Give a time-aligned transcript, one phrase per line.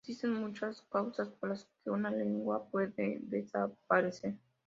[0.03, 4.33] Existen muchas causas por las que una lengua puede desaparecer.